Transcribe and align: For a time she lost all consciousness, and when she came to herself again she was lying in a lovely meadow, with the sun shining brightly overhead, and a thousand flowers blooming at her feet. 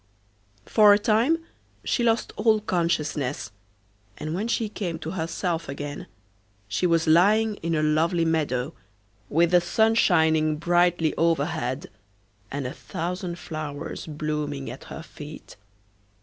For 0.65 0.93
a 0.93 0.97
time 0.97 1.37
she 1.83 2.03
lost 2.03 2.33
all 2.35 2.59
consciousness, 2.59 3.51
and 4.17 4.33
when 4.33 4.47
she 4.47 4.67
came 4.67 4.97
to 4.97 5.11
herself 5.11 5.69
again 5.69 6.07
she 6.67 6.87
was 6.87 7.05
lying 7.05 7.57
in 7.57 7.75
a 7.75 7.83
lovely 7.83 8.25
meadow, 8.25 8.73
with 9.29 9.51
the 9.51 9.61
sun 9.61 9.93
shining 9.93 10.57
brightly 10.57 11.13
overhead, 11.17 11.85
and 12.49 12.65
a 12.65 12.73
thousand 12.73 13.37
flowers 13.37 14.07
blooming 14.07 14.71
at 14.71 14.85
her 14.85 15.03
feet. 15.03 15.55